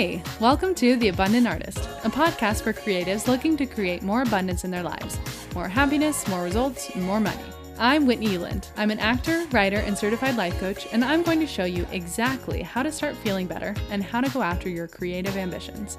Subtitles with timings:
[0.00, 4.64] Hey, welcome to The Abundant Artist, a podcast for creatives looking to create more abundance
[4.64, 5.18] in their lives,
[5.54, 7.44] more happiness, more results, more money.
[7.78, 8.68] I'm Whitney Uland.
[8.78, 12.62] I'm an actor, writer, and certified life coach, and I'm going to show you exactly
[12.62, 15.98] how to start feeling better and how to go after your creative ambitions.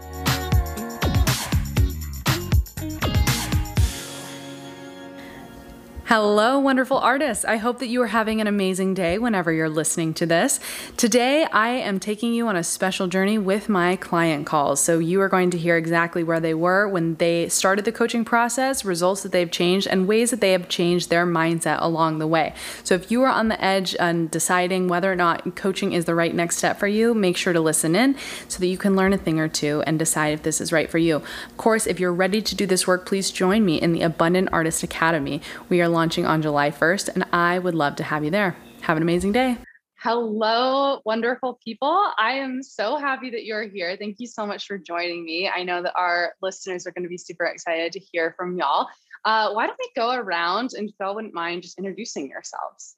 [6.13, 7.45] Hello, wonderful artists.
[7.45, 10.59] I hope that you are having an amazing day whenever you're listening to this.
[10.97, 14.83] Today, I am taking you on a special journey with my client calls.
[14.83, 18.25] So, you are going to hear exactly where they were when they started the coaching
[18.25, 22.27] process, results that they've changed, and ways that they have changed their mindset along the
[22.27, 22.53] way.
[22.83, 26.13] So, if you are on the edge and deciding whether or not coaching is the
[26.13, 28.17] right next step for you, make sure to listen in
[28.49, 30.91] so that you can learn a thing or two and decide if this is right
[30.91, 31.15] for you.
[31.15, 34.49] Of course, if you're ready to do this work, please join me in the Abundant
[34.51, 35.41] Artist Academy.
[35.69, 38.55] We are launching on July 1st, and I would love to have you there.
[38.81, 39.57] Have an amazing day.
[39.99, 42.11] Hello, wonderful people.
[42.17, 43.95] I am so happy that you're here.
[43.97, 45.47] Thank you so much for joining me.
[45.47, 48.87] I know that our listeners are going to be super excited to hear from y'all.
[49.25, 52.95] Uh, why don't we go around and if y'all wouldn't mind just introducing yourselves?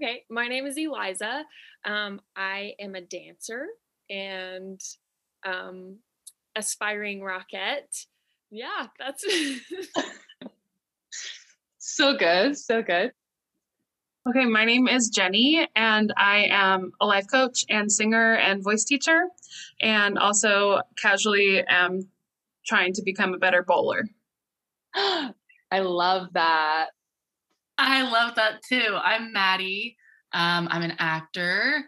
[0.00, 1.44] Okay, my name is Eliza.
[1.84, 3.66] Um, I am a dancer
[4.08, 4.80] and
[5.44, 5.98] um,
[6.54, 8.06] aspiring Rockette.
[8.50, 9.24] Yeah, that's
[11.86, 12.56] So good.
[12.56, 13.12] So good.
[14.26, 18.84] Okay, my name is Jenny, and I am a life coach and singer and voice
[18.84, 19.24] teacher,
[19.82, 22.08] and also casually am
[22.66, 24.08] trying to become a better bowler.
[24.94, 25.32] I
[25.72, 26.86] love that.
[27.76, 28.96] I love that too.
[28.96, 29.98] I'm Maddie.
[30.32, 31.84] Um, I'm an actor,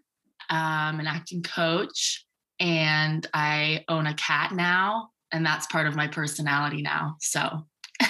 [0.51, 2.27] um, an acting coach,
[2.61, 7.17] and I own a cat now, and that's part of my personality now.
[7.21, 7.67] So.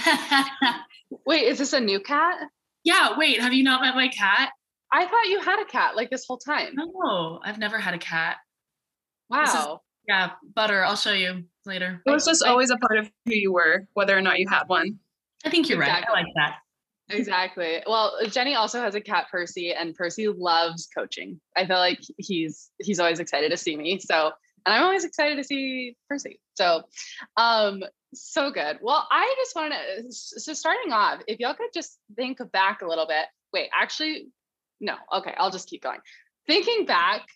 [1.27, 2.37] Wait, is this a new cat?
[2.85, 4.51] Yeah, wait, have you not met my cat?
[4.93, 6.75] I thought you had a cat like this whole time.
[6.75, 8.37] No, I've never had a cat.
[9.29, 9.43] Wow.
[9.43, 12.01] Is, yeah, Butter, I'll show you later.
[12.07, 14.65] It was just always a part of who you were, whether or not you had
[14.69, 14.99] one.
[15.45, 16.15] I think you're exactly.
[16.15, 16.19] right.
[16.19, 16.57] I like that.
[17.09, 17.83] Exactly.
[17.87, 21.41] Well, Jenny also has a cat, Percy, and Percy loves coaching.
[21.57, 23.99] I feel like he's he's always excited to see me.
[24.01, 24.33] So,
[24.65, 26.41] and I'm always excited to see Percy.
[26.55, 26.83] So,
[27.37, 27.83] um,
[28.17, 28.79] so good.
[28.83, 32.87] Well, I just want to, so starting off, if y'all could just think back a
[32.87, 33.27] little bit.
[33.53, 34.29] Wait, actually,
[34.81, 34.95] no.
[35.13, 36.01] Okay, I'll just keep going.
[36.47, 37.27] Thinking back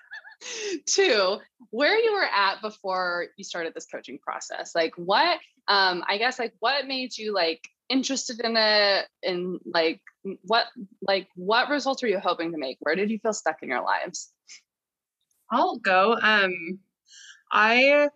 [0.86, 1.38] to
[1.70, 4.74] where you were at before you started this coaching process.
[4.74, 5.38] Like what,
[5.68, 10.00] um, I guess like what made you like interested in it and like
[10.42, 10.66] what,
[11.02, 12.78] like what results were you hoping to make?
[12.80, 14.32] Where did you feel stuck in your lives?
[15.50, 16.16] I'll go.
[16.20, 16.80] Um,
[17.52, 18.08] I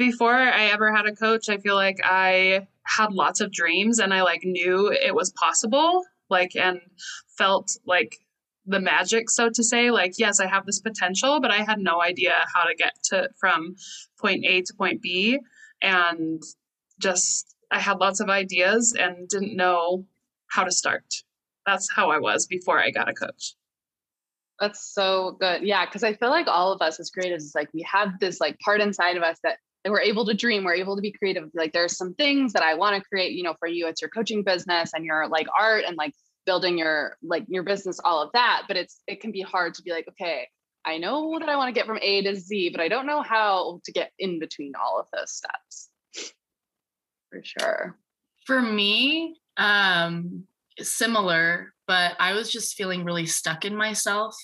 [0.00, 4.14] before I ever had a coach, I feel like I had lots of dreams and
[4.14, 6.80] I like knew it was possible, like, and
[7.36, 8.16] felt like
[8.64, 9.90] the magic, so to say.
[9.90, 13.28] Like, yes, I have this potential, but I had no idea how to get to
[13.38, 13.76] from
[14.18, 15.38] point A to point B.
[15.82, 16.42] And
[16.98, 20.06] just, I had lots of ideas and didn't know
[20.46, 21.04] how to start.
[21.66, 23.54] That's how I was before I got a coach.
[24.58, 25.62] That's so good.
[25.62, 25.84] Yeah.
[25.84, 28.80] Cause I feel like all of us as creatives, like we have this like part
[28.80, 31.50] inside of us that and we're able to dream we're able to be creative.
[31.54, 34.10] Like there's some things that i want to create you know for you it's your
[34.10, 36.14] coaching business and your like art and like
[36.46, 39.82] building your like your business all of that but it's it can be hard to
[39.82, 40.48] be like okay
[40.84, 43.22] i know that i want to get from a to z but i don't know
[43.22, 45.88] how to get in between all of those steps.
[47.30, 47.98] For sure.
[48.46, 50.44] For me um
[50.78, 54.34] similar but i was just feeling really stuck in myself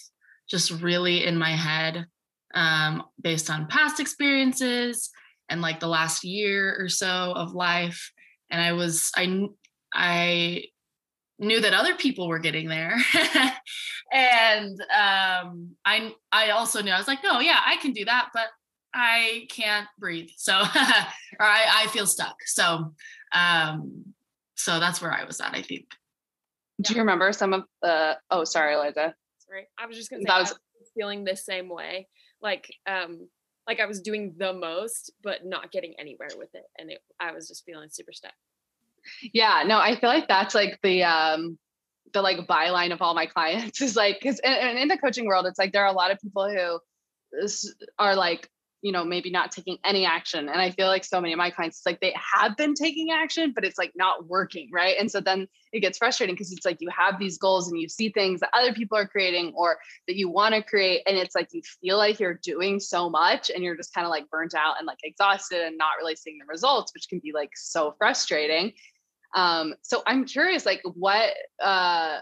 [0.49, 2.07] just really in my head
[2.55, 5.11] um, based on past experiences
[5.49, 8.13] and like the last year or so of life
[8.51, 9.47] and i was i
[9.95, 10.65] i
[11.39, 12.97] knew that other people were getting there.
[14.13, 18.29] And um i i also knew i was like no yeah i can do that
[18.33, 18.47] but
[18.95, 20.29] i can't breathe.
[20.37, 20.67] So or
[21.41, 22.37] i i feel stuck.
[22.47, 22.95] So
[23.33, 24.05] um
[24.55, 25.87] so that's where i was at i think.
[26.81, 29.15] Do you remember some of the oh sorry eliza.
[29.39, 32.07] Sorry i was just gonna say that was, was feeling the same way.
[32.41, 33.29] Like um
[33.67, 36.65] like I was doing the most, but not getting anywhere with it.
[36.79, 38.35] And it, I was just feeling super stuck.
[39.33, 41.59] Yeah, no, I feel like that's like the, um,
[42.13, 45.47] the like byline of all my clients is like, cause and, in the coaching world,
[45.47, 46.81] it's like, there are a lot of people who
[47.99, 48.51] are like,
[48.87, 50.49] you know maybe not taking any action.
[50.49, 53.11] And i feel like so many of my clients it's like they have been taking
[53.11, 54.97] action but it's like not working right?
[54.97, 57.89] And so then it gets frustrating because it's like you have these goals and you
[57.89, 61.35] see things that other people are creating or that you want to create and it's
[61.35, 64.55] like you feel like you're doing so much and you're just kind of like burnt
[64.55, 67.93] out and like exhausted and not really seeing the results which can be like so
[67.99, 68.73] frustrating.
[69.35, 71.31] Um so i'm curious like what
[71.61, 72.21] uh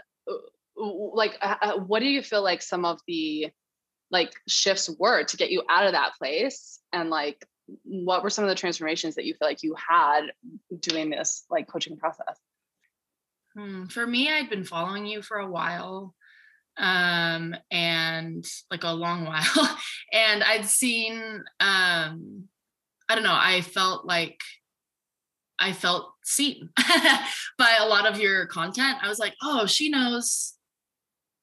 [0.77, 3.51] like uh, uh what do you feel like some of the
[4.11, 7.45] like shifts were to get you out of that place and like
[7.85, 10.27] what were some of the transformations that you feel like you had
[10.81, 12.39] doing this like coaching process?
[13.55, 16.15] Hmm, for me i'd been following you for a while
[16.77, 19.79] um and like a long while
[20.13, 22.49] and i'd seen um
[23.09, 24.41] i don't know i felt like
[25.61, 26.69] i felt seen
[27.59, 28.99] by a lot of your content.
[29.03, 30.55] I was like oh she knows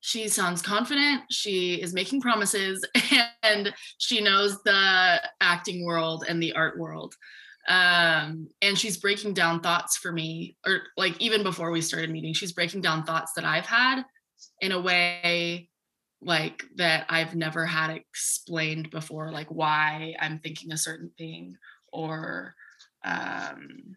[0.01, 2.85] she sounds confident she is making promises
[3.43, 7.15] and she knows the acting world and the art world
[7.69, 12.33] um and she's breaking down thoughts for me or like even before we started meeting
[12.33, 14.03] she's breaking down thoughts that i've had
[14.61, 15.69] in a way
[16.21, 21.57] like that I've never had explained before, like why I'm thinking a certain thing
[21.91, 22.55] or
[23.03, 23.95] um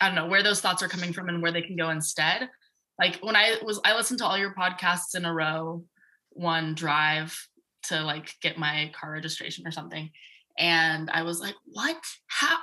[0.00, 2.50] I don't know where those thoughts are coming from and where they can go instead.
[2.98, 5.84] Like when I was I listened to all your podcasts in a row,
[6.30, 7.36] one drive
[7.84, 10.10] to like get my car registration or something.
[10.58, 12.00] And I was like, what?
[12.26, 12.56] How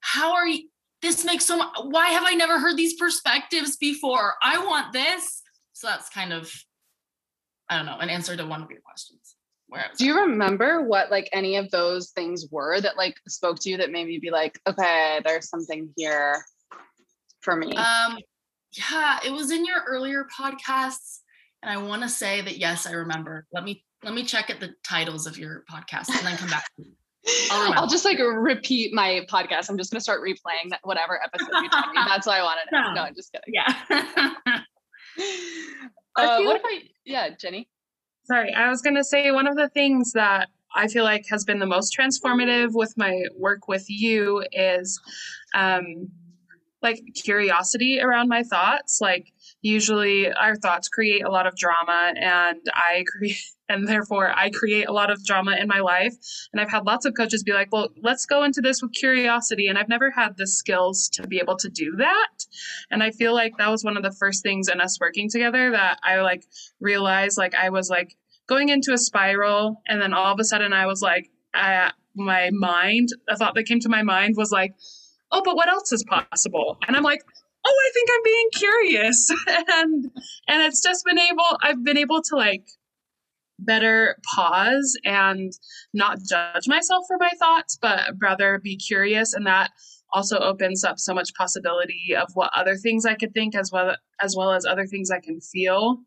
[0.00, 0.68] how are you
[1.02, 4.34] this makes so much why have I never heard these perspectives before?
[4.42, 5.42] I want this.
[5.72, 6.50] So that's kind of,
[7.68, 9.36] I don't know, an answer to one of your questions.
[9.68, 13.70] Where do you remember what like any of those things were that like spoke to
[13.70, 16.44] you that made you be like, okay, there's something here
[17.40, 17.74] for me?
[17.74, 18.18] Um,
[18.76, 21.20] yeah, it was in your earlier podcasts,
[21.62, 23.46] and I want to say that yes, I remember.
[23.52, 26.66] Let me let me check at the titles of your podcast and then come back.
[27.50, 29.68] I'll, I'll, just like repeat my podcast.
[29.68, 32.00] I'm just gonna start replaying that whatever episode you told me.
[32.06, 32.64] That's what I wanted.
[32.72, 33.54] No, no I'm just kidding.
[33.54, 33.74] Yeah.
[36.16, 37.68] uh, what if I, yeah, Jenny?
[38.24, 41.44] Sorry, I was going to say one of the things that I feel like has
[41.44, 45.00] been the most transformative with my work with you is
[45.54, 46.10] um,
[46.86, 49.00] like curiosity around my thoughts.
[49.00, 53.38] Like, usually our thoughts create a lot of drama, and I create
[53.68, 56.14] and therefore I create a lot of drama in my life.
[56.52, 59.66] And I've had lots of coaches be like, well, let's go into this with curiosity.
[59.66, 62.46] And I've never had the skills to be able to do that.
[62.92, 65.72] And I feel like that was one of the first things in us working together
[65.72, 66.44] that I like
[66.78, 68.16] realized like I was like
[68.46, 69.82] going into a spiral.
[69.88, 73.64] And then all of a sudden I was like, uh, my mind, a thought that
[73.64, 74.74] came to my mind was like,
[75.32, 76.78] oh, but what else is possible?
[76.86, 77.22] And I'm like,
[77.66, 79.30] oh, I think I'm being curious.
[79.68, 80.04] and
[80.48, 82.66] and it's just been able, I've been able to like
[83.58, 85.52] better pause and
[85.94, 89.32] not judge myself for my thoughts, but rather be curious.
[89.32, 89.70] And that
[90.12, 93.96] also opens up so much possibility of what other things I could think as well
[94.20, 95.98] as well as other things I can feel.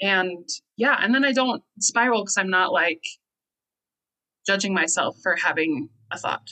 [0.00, 3.02] And yeah, and then I don't spiral because I'm not like
[4.46, 6.46] judging myself for having a thought.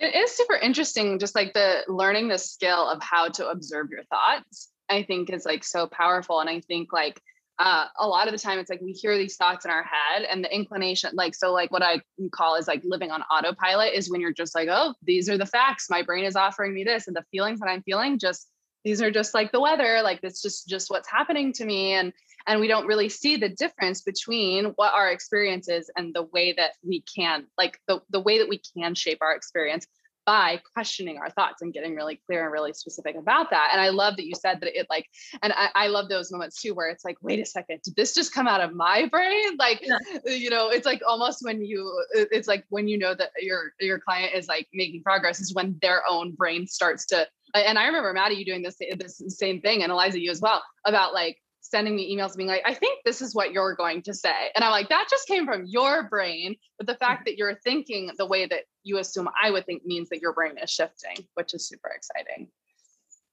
[0.00, 4.04] It is super interesting, just like the learning the skill of how to observe your
[4.04, 4.70] thoughts.
[4.88, 6.40] I think is like so powerful.
[6.40, 7.20] And I think like
[7.60, 10.22] uh, a lot of the time it's like we hear these thoughts in our head
[10.22, 12.00] and the inclination like so like what i
[12.32, 15.44] call is like living on autopilot is when you're just like oh these are the
[15.44, 18.48] facts my brain is offering me this and the feelings that i'm feeling just
[18.82, 22.14] these are just like the weather like it's just just what's happening to me and
[22.50, 26.52] and we don't really see the difference between what our experience is and the way
[26.52, 29.86] that we can like the, the way that we can shape our experience
[30.26, 33.70] by questioning our thoughts and getting really clear and really specific about that.
[33.72, 35.06] And I love that you said that it like,
[35.42, 38.14] and I, I love those moments too, where it's like, wait a second, did this
[38.14, 39.30] just come out of my brain?
[39.58, 39.98] Like, yeah.
[40.24, 43.98] you know, it's like almost when you, it's like when you know that your your
[43.98, 47.26] client is like making progress is when their own brain starts to.
[47.54, 50.62] And I remember Maddie, you doing this this same thing, and Eliza, you as well,
[50.86, 51.36] about like
[51.70, 54.50] sending me emails being like, I think this is what you're going to say.
[54.54, 56.56] And I'm like, that just came from your brain.
[56.78, 60.08] But the fact that you're thinking the way that you assume I would think means
[60.08, 62.48] that your brain is shifting, which is super exciting.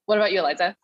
[0.05, 0.75] What about you, Eliza?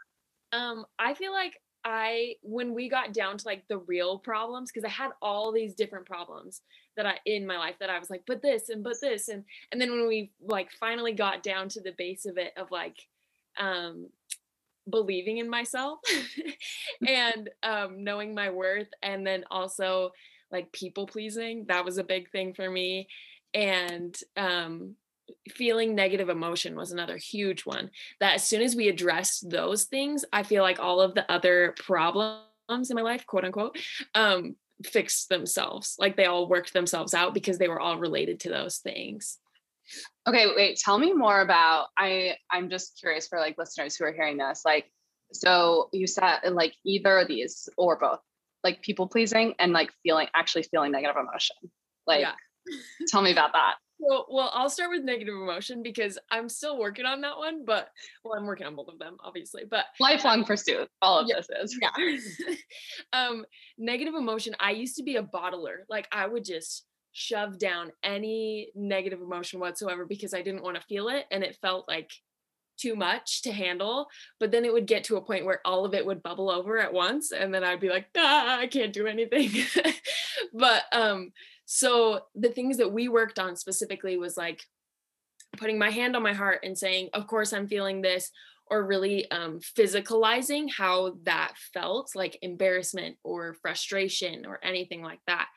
[0.51, 4.85] Um, I feel like I when we got down to like the real problems, because
[4.85, 6.61] I had all these different problems
[6.95, 9.43] that I in my life that I was like, but this and but this and
[9.71, 12.95] and then when we like finally got down to the base of it of like
[13.59, 14.07] um
[14.89, 15.99] believing in myself
[17.07, 20.11] and um, knowing my worth and then also
[20.51, 23.07] like people pleasing that was a big thing for me.
[23.53, 24.95] And um,
[25.49, 30.25] feeling negative emotion was another huge one that as soon as we addressed those things
[30.33, 32.41] i feel like all of the other problems
[32.89, 33.77] in my life quote unquote
[34.15, 38.49] um, fixed themselves like they all worked themselves out because they were all related to
[38.49, 39.39] those things
[40.27, 44.13] Okay, wait, tell me more about I I'm just curious for like listeners who are
[44.13, 44.61] hearing this.
[44.65, 44.91] Like
[45.33, 48.19] so you said like either of these or both.
[48.63, 51.57] Like people pleasing and like feeling actually feeling negative emotion.
[52.07, 52.33] Like yeah.
[53.07, 53.75] tell me about that.
[54.01, 57.89] So, well, I'll start with negative emotion because I'm still working on that one, but
[58.23, 59.63] well, I'm working on both of them, obviously.
[59.69, 61.79] But lifelong pursuit, all of yeah, this is.
[61.81, 62.55] Yeah.
[63.13, 63.45] um,
[63.77, 64.55] negative emotion.
[64.59, 65.83] I used to be a bottler.
[65.89, 70.83] Like I would just shove down any negative emotion whatsoever because I didn't want to
[70.83, 71.25] feel it.
[71.31, 72.11] And it felt like
[72.77, 74.07] too much to handle.
[74.39, 76.79] But then it would get to a point where all of it would bubble over
[76.79, 77.31] at once.
[77.31, 79.51] And then I'd be like, ah, I can't do anything.
[80.53, 81.31] but um,
[81.65, 84.61] so the things that we worked on specifically was like
[85.57, 88.31] putting my hand on my heart and saying, of course I'm feeling this,
[88.67, 95.47] or really um, physicalizing how that felt, like embarrassment or frustration or anything like that.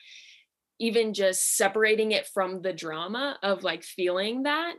[0.78, 4.76] Even just separating it from the drama of like feeling that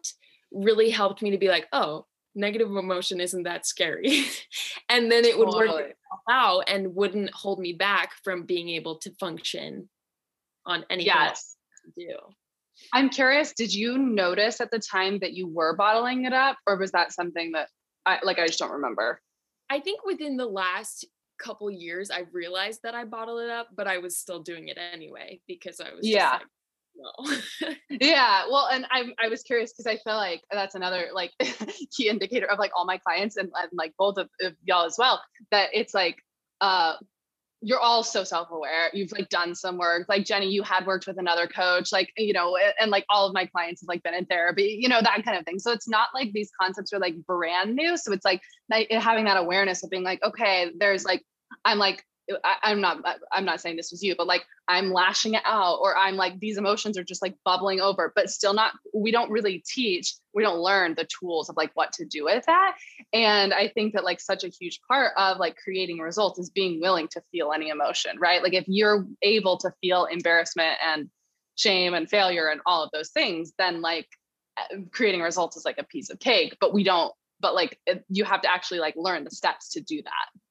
[0.52, 4.26] really helped me to be like, oh, negative emotion isn't that scary.
[4.90, 5.84] and then it would totally.
[5.84, 5.94] work
[6.30, 9.90] out and wouldn't hold me back from being able to function
[10.66, 11.56] on anything yes.
[11.98, 12.16] do.
[12.94, 16.78] I'm curious, did you notice at the time that you were bottling it up or
[16.78, 17.70] was that something that
[18.06, 19.20] I like I just don't remember?
[19.70, 21.06] I think within the last
[21.40, 24.78] couple years I've realized that I bottle it up, but I was still doing it
[24.94, 26.32] anyway because I was yeah.
[26.32, 26.42] Like,
[26.98, 27.76] no.
[28.02, 31.32] yeah, well, and I I was curious because I feel like that's another like
[31.96, 34.96] key indicator of like all my clients and, and like both of, of y'all as
[34.98, 36.18] well that it's like
[36.62, 36.94] uh
[37.62, 38.90] you're all so self-aware.
[38.94, 40.08] You've like done some work.
[40.08, 43.34] Like jenny you had worked with another coach like you know and like all of
[43.34, 45.60] my clients have like been in therapy you know that kind of thing.
[45.60, 47.98] So it's not like these concepts are like brand new.
[47.98, 48.42] So it's like
[48.92, 51.24] having that awareness of being like okay there's like
[51.66, 52.04] i'm like
[52.44, 55.80] I, am not I'm not saying this was you, but like I'm lashing it out
[55.82, 59.32] or I'm like these emotions are just like bubbling over, but still not we don't
[59.32, 62.76] really teach, we don't learn the tools of like what to do with that.
[63.14, 66.82] And I think that like such a huge part of like creating results is being
[66.82, 68.44] willing to feel any emotion, right?
[68.44, 71.10] Like if you're able to feel embarrassment and
[71.56, 74.08] shame and failure and all of those things, then like
[74.58, 77.80] eh, creating results is like a piece of cake, but we don't but like
[78.10, 80.42] you have to actually like learn the steps to do that.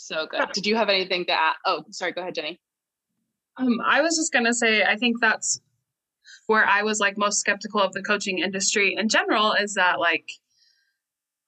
[0.00, 0.42] So good.
[0.52, 1.54] Did you have anything to add?
[1.64, 2.12] Oh, sorry.
[2.12, 2.60] Go ahead, Jenny.
[3.56, 5.60] Um, I was just gonna say, I think that's
[6.46, 9.52] where I was like most skeptical of the coaching industry in general.
[9.52, 10.26] Is that like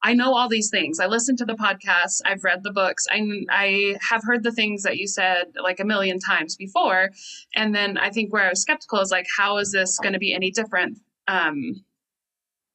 [0.03, 0.99] I know all these things.
[0.99, 2.21] I listened to the podcasts.
[2.25, 3.07] I've read the books.
[3.11, 7.11] I I have heard the things that you said like a million times before.
[7.55, 10.19] And then I think where I was skeptical is like, how is this going to
[10.19, 10.99] be any different?
[11.29, 11.85] Um,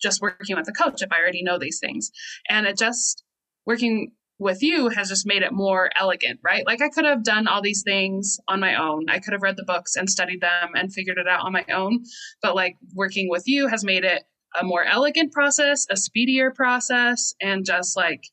[0.01, 2.12] just working with a coach if I already know these things.
[2.48, 3.24] And it just
[3.65, 6.65] working with you has just made it more elegant, right?
[6.65, 9.10] Like I could have done all these things on my own.
[9.10, 11.65] I could have read the books and studied them and figured it out on my
[11.74, 12.03] own.
[12.41, 14.24] But like working with you has made it
[14.60, 18.24] a more elegant process, a speedier process, and just like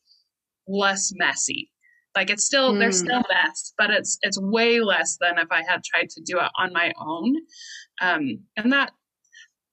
[0.69, 1.71] less messy.
[2.15, 2.79] Like it's still mm.
[2.79, 6.39] there's still mess, but it's it's way less than if I had tried to do
[6.39, 7.37] it on my own.
[8.01, 8.93] Um, and that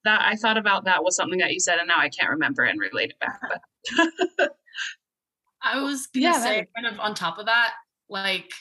[0.06, 2.64] that I thought about that was something that you said, and now I can't remember
[2.64, 3.40] and relate it back.
[4.38, 4.56] But
[5.64, 7.74] I was gonna yeah, say kind of on top of that,
[8.10, 8.52] like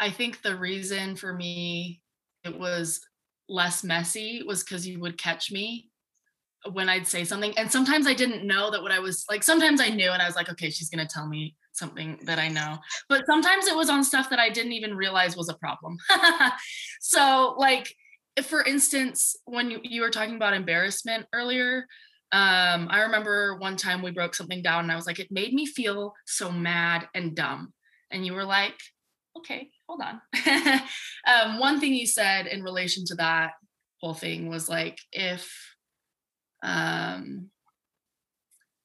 [0.00, 2.02] I think the reason for me
[2.44, 3.00] it was
[3.48, 5.90] less messy was because you would catch me
[6.72, 7.56] when I'd say something.
[7.56, 10.26] And sometimes I didn't know that what I was like, sometimes I knew and I
[10.26, 12.78] was like, okay, she's gonna tell me something that I know.
[13.08, 15.96] But sometimes it was on stuff that I didn't even realize was a problem.
[17.00, 17.94] so like
[18.42, 21.86] for instance, when you, you were talking about embarrassment earlier,
[22.32, 25.52] um, I remember one time we broke something down and I was like, it made
[25.52, 27.74] me feel so mad and dumb.
[28.10, 28.80] And you were like,
[29.36, 30.20] okay, hold on.
[31.26, 33.52] um, one thing you said in relation to that
[34.00, 35.52] whole thing was like, if,
[36.62, 37.50] um,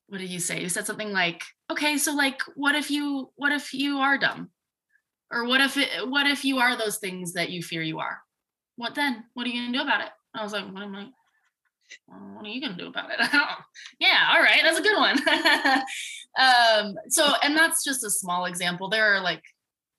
[0.08, 0.62] what did you say?
[0.62, 4.50] You said something like, okay, so like, what if you, what if you are dumb?
[5.32, 8.20] Or what if it, what if you are those things that you fear you are?
[8.75, 9.24] What then?
[9.34, 10.10] What are you gonna do about it?
[10.34, 11.08] I was like, what am I,
[12.08, 13.20] what are you gonna do about it?
[14.00, 15.17] yeah, all right, that's a good one.
[16.38, 18.89] um, so, and that's just a small example.
[18.89, 19.44] There are like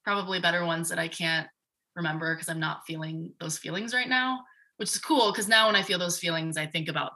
[0.05, 1.49] probably better ones that I can't
[1.97, 4.41] remember because I'm not feeling those feelings right now,
[4.77, 7.13] which is cool because now when I feel those feelings, I think about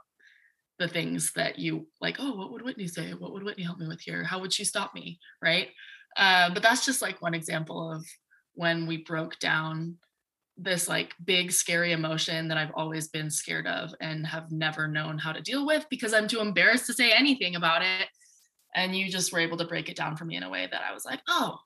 [0.79, 2.17] the things that you like.
[2.19, 3.13] Oh, what would Whitney say?
[3.13, 4.23] What would Whitney help me with here?
[4.23, 5.19] How would she stop me?
[5.41, 5.69] Right.
[6.17, 8.05] Uh, but that's just like one example of
[8.53, 9.97] when we broke down
[10.57, 15.17] this like big scary emotion that I've always been scared of and have never known
[15.17, 18.07] how to deal with because I'm too embarrassed to say anything about it.
[18.75, 20.81] And you just were able to break it down for me in a way that
[20.87, 21.57] I was like, oh,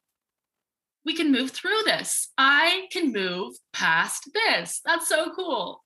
[1.05, 2.29] we can move through this.
[2.37, 4.81] I can move past this.
[4.85, 5.83] That's so cool.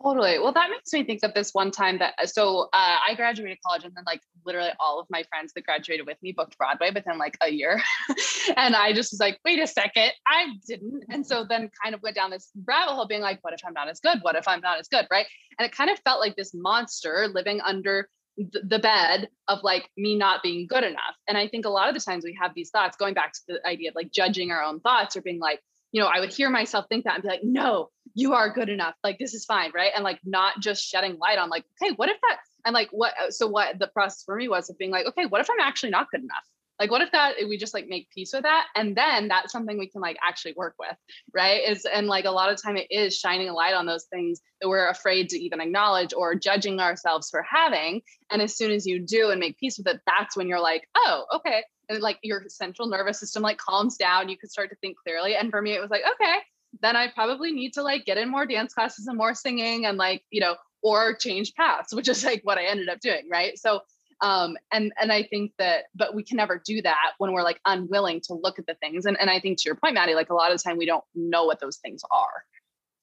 [0.00, 0.38] Totally.
[0.38, 3.82] Well, that makes me think of this one time that so uh, I graduated college
[3.82, 7.18] and then like literally all of my friends that graduated with me booked Broadway within
[7.18, 7.82] like a year.
[8.56, 11.02] and I just was like, wait a second, I didn't.
[11.08, 13.72] And so then kind of went down this rabbit hole being like, what if I'm
[13.72, 14.18] not as good?
[14.22, 15.06] What if I'm not as good?
[15.10, 15.26] Right.
[15.58, 20.16] And it kind of felt like this monster living under the bed of like me
[20.16, 21.16] not being good enough.
[21.26, 23.40] And I think a lot of the times we have these thoughts going back to
[23.48, 26.32] the idea of like judging our own thoughts or being like, you know, I would
[26.32, 28.96] hear myself think that and be like, no, you are good enough.
[29.04, 29.70] Like, this is fine.
[29.72, 29.92] Right.
[29.94, 33.14] And like, not just shedding light on like, okay, what if that, and like, what,
[33.20, 35.60] uh, so what the process for me was of being like, okay, what if I'm
[35.60, 36.44] actually not good enough?
[36.80, 38.66] Like, what if that we just like make peace with that?
[38.74, 40.96] And then that's something we can like actually work with.
[41.32, 41.62] Right.
[41.68, 44.40] Is, and like a lot of time it is shining a light on those things
[44.60, 48.02] that we're afraid to even acknowledge or judging ourselves for having.
[48.30, 50.88] And as soon as you do and make peace with it, that's when you're like,
[50.96, 54.76] oh, okay, and like your central nervous system like calms down you can start to
[54.76, 56.38] think clearly and for me it was like okay
[56.80, 59.98] then i probably need to like get in more dance classes and more singing and
[59.98, 63.58] like you know or change paths which is like what i ended up doing right?
[63.58, 63.80] So
[64.20, 67.60] um and and i think that but we can never do that when we're like
[67.64, 69.06] unwilling to look at the things.
[69.06, 70.86] And, and i think to your point maddie like a lot of the time we
[70.86, 72.44] don't know what those things are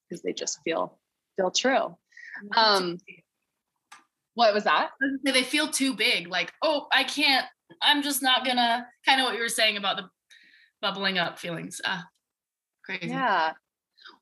[0.10, 1.00] because they just feel
[1.38, 1.96] feel true.
[2.56, 2.98] Um
[4.34, 4.90] what was that?
[5.24, 7.46] They feel too big like oh i can't
[7.82, 10.10] I'm just not gonna kind of what you were saying about the
[10.82, 11.82] bubbling up feelings.
[11.86, 12.06] Ah,
[12.86, 13.08] crazy.
[13.08, 13.54] Yeah.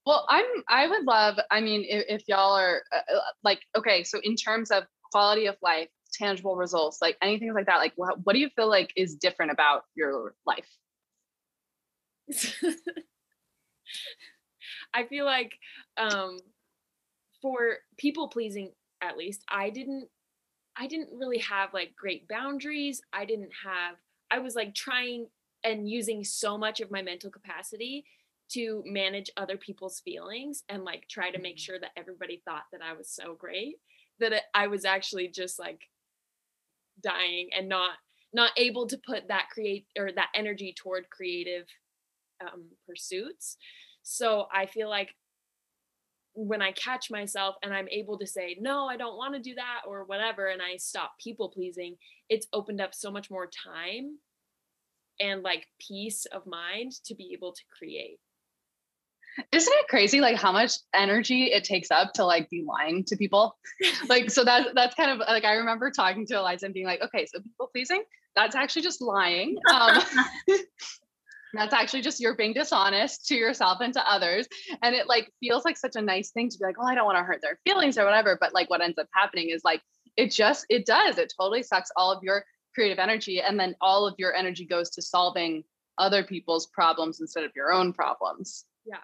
[0.05, 0.45] Well, I'm.
[0.69, 1.39] I would love.
[1.51, 5.47] I mean, if, if y'all are uh, uh like, okay, so in terms of quality
[5.47, 8.91] of life, tangible results, like anything like that, like what, what do you feel like
[8.95, 10.69] is different about your life?
[14.93, 15.53] I feel like
[15.97, 16.37] um,
[17.41, 20.07] for people pleasing, at least, I didn't
[20.75, 23.01] I didn't really have like great boundaries.
[23.11, 23.95] I didn't have,
[24.31, 25.27] I was like trying
[25.63, 28.05] and using so much of my mental capacity
[28.53, 31.71] to manage other people's feelings and like try to make mm-hmm.
[31.71, 33.75] sure that everybody thought that I was so great
[34.19, 35.81] that I was actually just like
[37.01, 37.91] dying and not
[38.33, 41.65] not able to put that create or that energy toward creative
[42.41, 43.57] um, pursuits.
[44.01, 45.09] So I feel like
[46.33, 49.53] when I catch myself and I'm able to say, no, I don't want to do
[49.53, 51.95] that or whatever, and I stop people pleasing,
[52.27, 54.17] it's opened up so much more time
[55.19, 58.19] and like peace of mind to be able to create.
[59.51, 63.15] Isn't it crazy like how much energy it takes up to like be lying to
[63.15, 63.57] people?
[64.09, 67.01] like so that's that's kind of like I remember talking to Eliza and being like,
[67.01, 68.03] okay, so people pleasing,
[68.35, 69.57] that's actually just lying.
[69.71, 70.01] Um,
[71.53, 74.47] that's actually just you're being dishonest to yourself and to others
[74.81, 77.05] and it like feels like such a nice thing to be like oh i don't
[77.05, 79.81] want to hurt their feelings or whatever but like what ends up happening is like
[80.17, 82.43] it just it does it totally sucks all of your
[82.73, 85.63] creative energy and then all of your energy goes to solving
[85.99, 88.97] other people's problems instead of your own problems yeah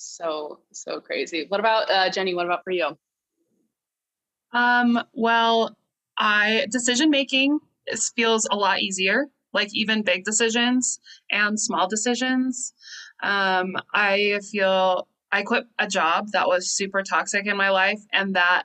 [0.00, 2.96] so so crazy what about uh, jenny what about for you
[4.52, 5.76] um well
[6.18, 7.58] i decision making
[8.16, 12.72] feels a lot easier like even big decisions and small decisions.
[13.22, 18.34] Um, I feel I quit a job that was super toxic in my life, and
[18.36, 18.64] that,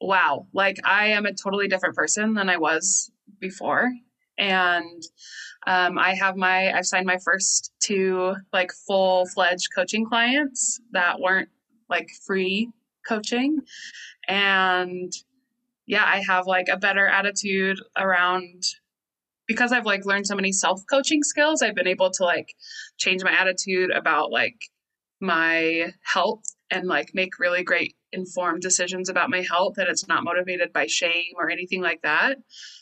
[0.00, 3.90] wow, like I am a totally different person than I was before.
[4.36, 5.02] And
[5.66, 11.20] um, I have my, I've signed my first two like full fledged coaching clients that
[11.20, 11.48] weren't
[11.88, 12.70] like free
[13.06, 13.60] coaching.
[14.28, 15.12] And
[15.86, 18.64] yeah, I have like a better attitude around
[19.46, 22.54] because I've like learned so many self-coaching skills, I've been able to like
[22.96, 24.56] change my attitude about like
[25.20, 30.24] my health and like make really great informed decisions about my health and it's not
[30.24, 32.38] motivated by shame or anything like that.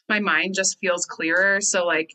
[0.09, 1.61] My mind just feels clearer.
[1.61, 2.15] So like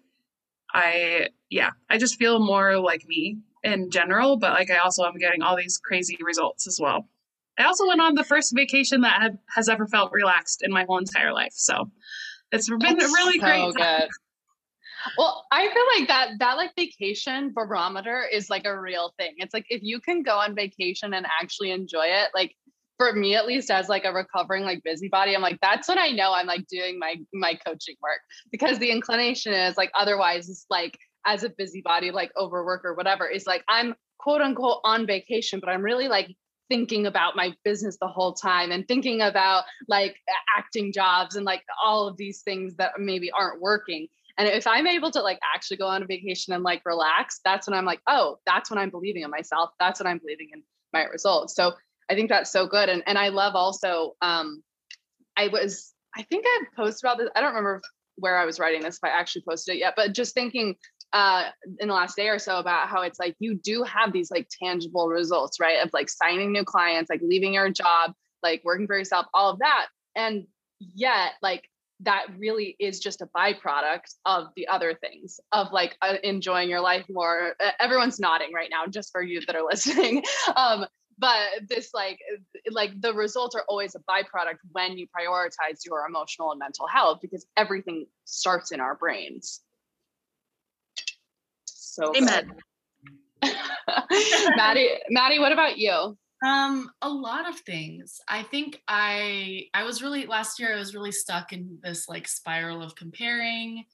[0.77, 5.17] I yeah, I just feel more like me in general, but like I also am
[5.17, 7.09] getting all these crazy results as well.
[7.57, 10.83] I also went on the first vacation that have, has ever felt relaxed in my
[10.83, 11.53] whole entire life.
[11.53, 11.89] So
[12.51, 13.73] it's been That's a really so great.
[13.75, 14.09] Good.
[15.17, 19.33] Well, I feel like that that like vacation barometer is like a real thing.
[19.37, 22.55] It's like if you can go on vacation and actually enjoy it, like
[22.97, 26.11] for me at least as like a recovering like busybody, I'm like that's when I
[26.11, 30.65] know I'm like doing my my coaching work because the inclination is like otherwise it's
[30.69, 35.59] like as a busybody like overwork or whatever is like I'm quote unquote on vacation,
[35.59, 36.35] but I'm really like
[36.69, 40.17] thinking about my business the whole time and thinking about like
[40.57, 44.07] acting jobs and like all of these things that maybe aren't working
[44.37, 47.67] and if I'm able to like actually go on a vacation and like relax, that's
[47.67, 49.71] when I'm like, oh, that's when I'm believing in myself.
[49.79, 50.61] That's when I'm believing in
[50.93, 51.55] my results.
[51.55, 51.73] So
[52.09, 52.89] I think that's so good.
[52.89, 54.63] And and I love also um
[55.37, 57.29] I was I think I posted about this.
[57.35, 57.81] I don't remember
[58.15, 60.75] where I was writing this if I actually posted it yet, but just thinking
[61.13, 64.29] uh, in the last day or so about how it's like you do have these
[64.31, 65.83] like tangible results, right?
[65.83, 69.59] Of like signing new clients, like leaving your job, like working for yourself, all of
[69.59, 69.87] that.
[70.15, 70.47] And
[70.79, 71.69] yet, like
[72.01, 76.81] that really is just a byproduct of the other things of like uh, enjoying your
[76.81, 77.55] life more.
[77.79, 80.23] Everyone's nodding right now, just for you that are listening.
[80.55, 80.85] um,
[81.17, 82.19] but this like
[82.71, 87.19] like the results are always a byproduct when you prioritize your emotional and mental health
[87.21, 89.61] because everything starts in our brains.
[91.65, 92.53] So amen.
[94.55, 96.17] maddie maddie what about you?
[96.45, 98.19] Um a lot of things.
[98.27, 102.27] I think i i was really last year i was really stuck in this like
[102.27, 103.85] spiral of comparing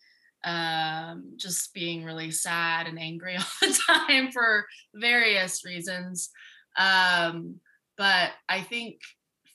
[0.43, 6.31] um just being really sad and angry all the time for various reasons
[6.77, 7.59] um,
[7.97, 8.99] but I think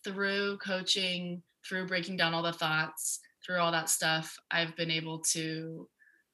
[0.04, 5.20] through coaching, through breaking down all the thoughts, through all that stuff, I've been able
[5.33, 5.88] to.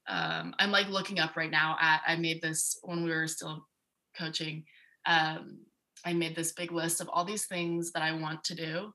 [0.06, 2.02] Um, I'm like looking up right now at.
[2.06, 3.66] I made this when we were still
[4.18, 4.64] coaching.
[5.06, 5.60] Um,
[6.04, 8.92] I made this big list of all these things that I want to do.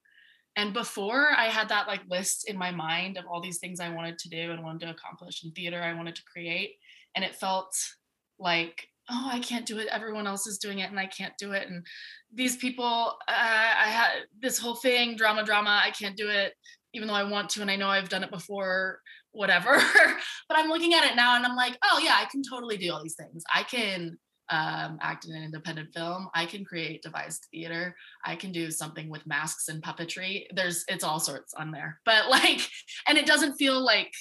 [0.56, 3.94] And before I had that like list in my mind of all these things I
[3.94, 6.76] wanted to do and wanted to accomplish in theater, I wanted to create.
[7.16, 7.76] And it felt
[8.40, 9.88] like oh i can't do it.
[9.92, 11.68] Everyone else is doing it and i can't do it.
[11.68, 11.86] And
[12.34, 16.54] these people uh, i had this whole thing drama drama i can't do it
[16.94, 19.00] even though i want to and i know i've done it before
[19.32, 19.78] whatever.
[20.48, 22.92] But i'm looking at it now and i'm like oh yeah i can totally do
[22.92, 23.44] all these things.
[23.54, 24.18] I can
[24.52, 26.28] um, act in an independent film.
[26.34, 27.96] I can create devised theater.
[28.26, 30.46] I can do something with masks and puppetry.
[30.56, 32.00] There's it's all sorts on there.
[32.04, 32.68] But like
[33.08, 34.12] and it doesn't feel like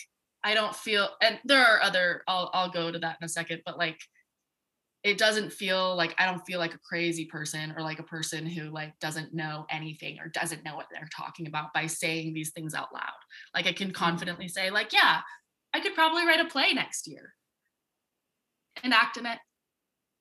[0.44, 3.62] i don't feel and there are other i'll, I'll go to that in a second
[3.64, 3.98] but like
[5.04, 8.44] it doesn't feel like I don't feel like a crazy person or like a person
[8.46, 12.50] who like doesn't know anything or doesn't know what they're talking about by saying these
[12.50, 13.04] things out loud.
[13.54, 13.94] Like I can mm-hmm.
[13.94, 15.20] confidently say like, yeah,
[15.72, 17.34] I could probably write a play next year
[18.82, 19.38] and act in it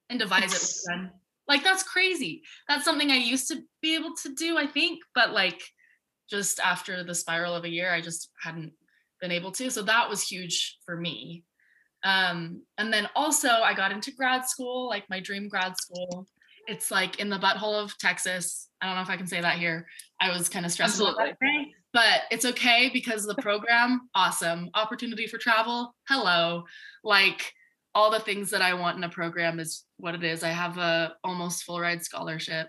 [0.09, 1.11] and devise it with them.
[1.49, 2.43] Like that's crazy.
[2.67, 5.61] That's something I used to be able to do, I think, but like
[6.29, 8.73] just after the spiral of a year, I just hadn't
[9.21, 9.69] been able to.
[9.69, 11.45] So that was huge for me.
[12.03, 16.27] Um, and then also I got into grad school, like my dream grad school.
[16.67, 18.69] It's like in the butthole of Texas.
[18.81, 19.88] I don't know if I can say that here.
[20.19, 24.69] I was kind of stressed about that day, but it's okay because the program, awesome.
[24.73, 26.65] Opportunity for travel, hello.
[27.03, 27.53] Like
[27.95, 30.43] all the things that I want in a program is what it is.
[30.43, 32.67] I have a almost full ride scholarship,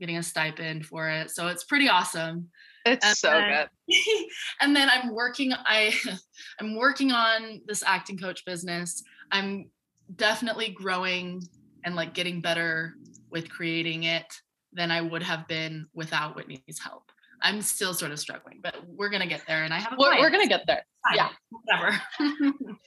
[0.00, 1.30] getting a stipend for it.
[1.30, 2.48] So it's pretty awesome.
[2.84, 3.96] It's and so then, good.
[4.60, 5.94] and then I'm working I
[6.60, 9.02] I'm working on this acting coach business.
[9.30, 9.70] I'm
[10.16, 11.42] definitely growing
[11.84, 12.94] and like getting better
[13.30, 14.26] with creating it
[14.72, 17.10] than I would have been without Whitney's help.
[17.42, 19.64] I'm still sort of struggling, but we're gonna get there.
[19.64, 20.84] And I have a we're, we're gonna get there.
[21.08, 21.16] Fine.
[21.16, 22.00] Yeah, whatever.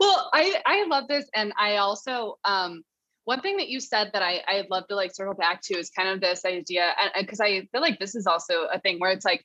[0.00, 2.82] well, I I love this, and I also um
[3.24, 5.90] one thing that you said that I, I'd love to like circle back to is
[5.90, 9.12] kind of this idea and because I feel like this is also a thing where
[9.12, 9.44] it's like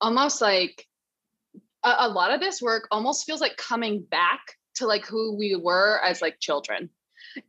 [0.00, 0.84] almost like
[1.84, 4.40] a, a, lot of this work almost feels like coming back
[4.76, 6.90] to like who we were as like children.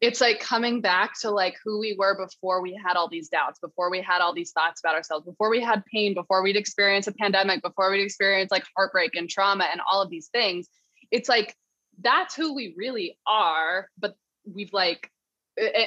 [0.01, 3.59] It's like coming back to like who we were before we had all these doubts
[3.59, 7.07] before we had all these thoughts about ourselves before we had pain before we'd experienced
[7.07, 10.67] a pandemic before we'd experienced like heartbreak and trauma and all of these things.
[11.11, 11.55] It's like
[12.01, 14.15] that's who we really are but
[14.53, 15.11] we've like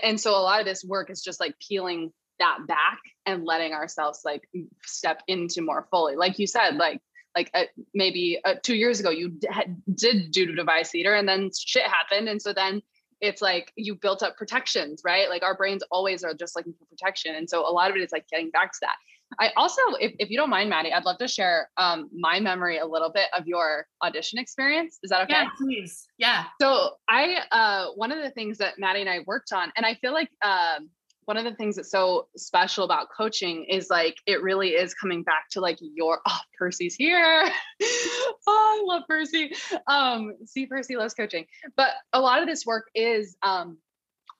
[0.03, 3.73] and so a lot of this work is just like peeling that back and letting
[3.73, 4.49] ourselves like
[4.85, 6.17] step into more fully.
[6.17, 7.01] Like you said like
[7.37, 9.49] like uh, maybe uh, two years ago you d-
[9.95, 12.29] did do device theater and then shit happened.
[12.29, 12.83] And so then
[13.21, 15.29] it's like you built up protections right?
[15.29, 17.37] Like our brains always are just looking for protection.
[17.37, 18.97] And so a lot of it is like getting back to that
[19.39, 22.79] I also, if, if you don't mind, Maddie, I'd love to share um, my memory
[22.79, 24.99] a little bit of your audition experience.
[25.03, 25.35] Is that okay?
[25.35, 26.07] Yeah, please.
[26.19, 26.45] Yeah.
[26.61, 29.95] So I, uh, one of the things that Maddie and I worked on, and I
[29.95, 30.91] feel like um,
[31.31, 35.23] one of the things that's so special about coaching is like it really is coming
[35.23, 37.49] back to like your oh Percy's here.
[37.83, 39.53] oh, I love Percy.
[39.87, 41.47] Um, see Percy loves coaching.
[41.77, 43.79] But a lot of this work is um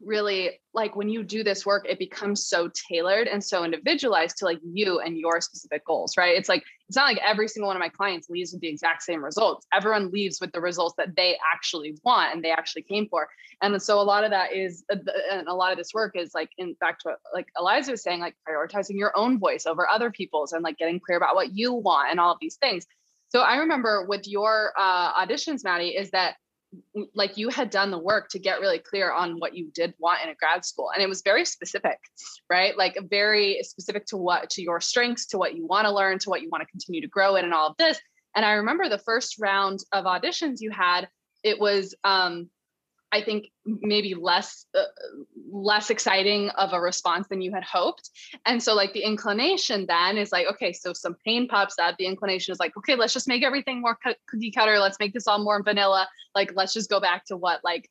[0.05, 4.45] really like when you do this work it becomes so tailored and so individualized to
[4.45, 6.37] like you and your specific goals right?
[6.37, 9.03] It's like it's not like every single one of my clients leaves with the exact
[9.03, 9.67] same results.
[9.73, 13.29] Everyone leaves with the results that they actually want and they actually came for.
[13.63, 14.97] And so a lot of that is uh,
[15.31, 18.03] and a lot of this work is like in back to what like eliza was
[18.03, 21.53] saying like prioritizing your own voice over other people's and like getting clear about what
[21.53, 22.87] you want and all of these things.
[23.29, 26.37] So i remember with your uh, auditions maddie is that
[27.15, 30.23] like you had done the work to get really clear on what you did want
[30.23, 31.99] in a grad school and it was very specific
[32.51, 32.77] right?
[32.77, 36.31] Like very specific to what to your strengths to what you want to learn to
[36.31, 37.99] what you want to continue to grow in and all of this.
[38.35, 41.09] And i remember the first round of auditions you had
[41.43, 42.49] it was um
[43.13, 44.85] I think maybe less uh,
[45.51, 48.11] less exciting of a response than you had hoped.
[48.47, 51.97] And so like the inclination then is like okay, so some pain pops up.
[51.99, 54.79] The inclination is like okay, let's just make everything more cookie cutter.
[54.79, 56.09] Let's make this all more vanilla.
[56.35, 57.91] Like let's just go back to what like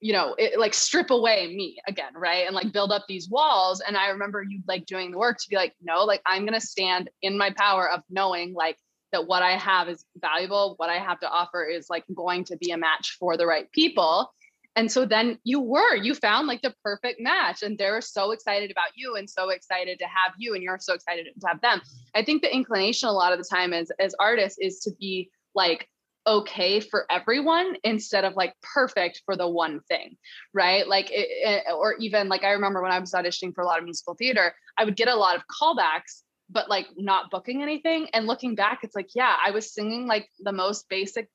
[0.00, 3.80] you know it, like strip away me again right and like build up these walls
[3.80, 6.58] and i remember you like doing the work to be like no like i'm going
[6.58, 8.76] to stand in my power of knowing like
[9.12, 12.56] that what I have is valuable, what I have to offer is like going to
[12.56, 14.32] be a match for the right people.
[14.74, 18.70] And so then you were, you found like the perfect match, and they're so excited
[18.70, 21.82] about you and so excited to have you, and you're so excited to have them.
[22.14, 25.30] I think the inclination a lot of the time as as artists is to be
[25.54, 25.88] like
[26.26, 30.16] okay for everyone instead of like perfect for the one thing
[30.54, 33.66] right like it, it, or even like i remember when i was auditioning for a
[33.66, 37.62] lot of musical theater i would get a lot of callbacks but like not booking
[37.62, 38.08] anything.
[38.12, 41.28] And looking back, it's like, yeah, I was singing like the most basic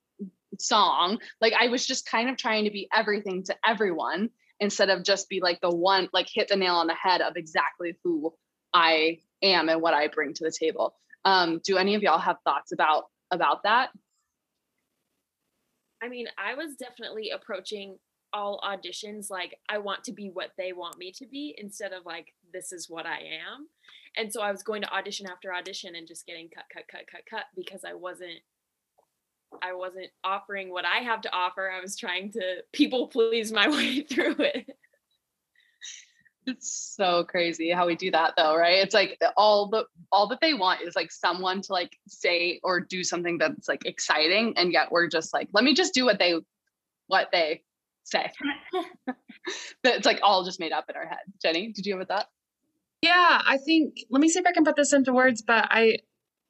[0.59, 1.19] song.
[1.41, 5.29] Like I was just kind of trying to be everything to everyone instead of just
[5.29, 8.33] be like the one, like hit the nail on the head of exactly who
[8.73, 10.95] I am and what I bring to the table.
[11.25, 13.89] Um, do any of y'all have thoughts about about that?
[16.01, 17.97] I mean, I was definitely approaching
[18.33, 22.05] all auditions like I want to be what they want me to be instead of
[22.05, 23.67] like this is what I am.
[24.17, 27.05] And so I was going to audition after audition and just getting cut, cut, cut,
[27.09, 28.39] cut, cut because I wasn't
[29.61, 31.71] I wasn't offering what I have to offer.
[31.71, 34.77] I was trying to people please my way through it.
[36.45, 38.79] It's so crazy how we do that though, right?
[38.79, 42.79] It's like all the all that they want is like someone to like say or
[42.79, 46.19] do something that's like exciting and yet we're just like let me just do what
[46.19, 46.35] they
[47.07, 47.63] what they
[48.05, 48.31] say.
[49.83, 51.19] it's like all just made up in our head.
[51.41, 52.27] Jenny, did you have a thought?
[53.01, 55.97] Yeah, I think let me see if I can put this into words, but I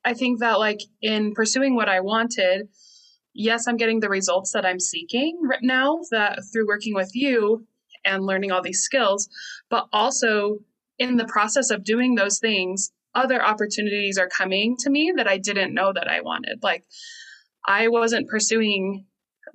[0.05, 2.69] I think that like in pursuing what I wanted,
[3.33, 7.67] yes, I'm getting the results that I'm seeking right now that through working with you
[8.05, 9.27] and learning all these skills,
[9.69, 10.59] but also
[10.97, 15.37] in the process of doing those things, other opportunities are coming to me that I
[15.37, 16.59] didn't know that I wanted.
[16.63, 16.85] Like
[17.65, 19.05] I wasn't pursuing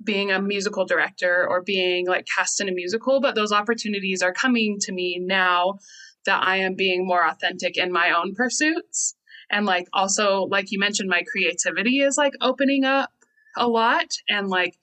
[0.03, 4.33] being a musical director or being like cast in a musical, but those opportunities are
[4.33, 5.79] coming to me now
[6.25, 9.15] that I am being more authentic in my own pursuits.
[9.51, 13.11] And like also, like you mentioned, my creativity is like opening up
[13.57, 14.75] a lot and like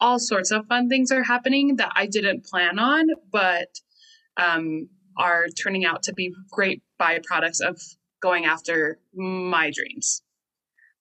[0.00, 3.68] all sorts of fun things are happening that I didn't plan on, but
[4.36, 7.80] um, are turning out to be great byproducts of
[8.20, 10.22] going after my dreams.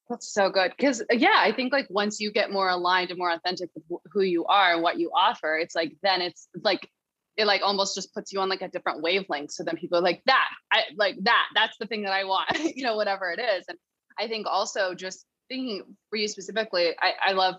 [0.10, 0.74] That's so good.
[0.78, 4.22] Because, yeah, I think like once you get more aligned and more authentic with who
[4.22, 6.90] you are and what you offer, it's like then it's like
[7.38, 9.52] it like almost just puts you on like a different wavelength.
[9.52, 12.50] So then people are like that, I like that, that's the thing that I want,
[12.76, 13.66] you know, whatever it is.
[13.68, 13.78] And
[14.20, 17.56] I think also just thinking for you specifically, I, I love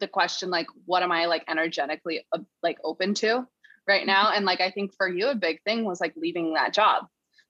[0.00, 3.46] the question, like, what am I like energetically uh, like open to
[3.86, 4.26] right now?
[4.26, 4.36] Mm-hmm.
[4.36, 7.06] And like, I think for you, a big thing was like leaving that job,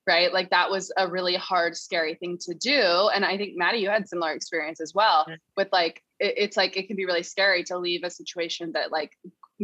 [0.06, 0.32] right?
[0.32, 3.10] Like that was a really hard, scary thing to do.
[3.14, 5.26] And I think Maddie, you had similar experience as well
[5.56, 8.90] with like, it, it's like, it can be really scary to leave a situation that
[8.92, 9.12] like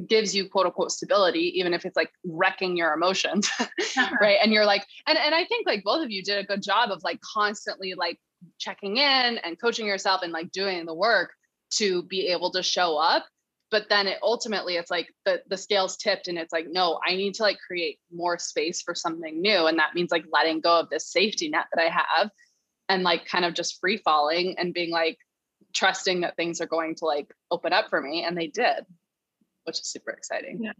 [0.08, 4.10] gives you quote unquote stability even if it's like wrecking your emotions uh-huh.
[4.20, 4.38] right?
[4.42, 6.90] And you're like and and i think like both of you did a good job
[6.90, 8.18] of like constantly like
[8.58, 11.32] checking in and coaching yourself and like doing the work
[11.70, 13.24] to be able to show up.
[13.70, 17.16] But then it ultimately it's like the the scales tipped and it's like no i
[17.16, 19.66] need to like create more space for something new.
[19.66, 22.30] And that means like letting go of this safety net that i have
[22.88, 25.18] and like kind of just free falling and being like
[25.72, 28.22] trusting that things are going to like open up for me.
[28.22, 28.84] And they did
[29.64, 30.60] which is super exciting.
[30.62, 30.72] Yeah.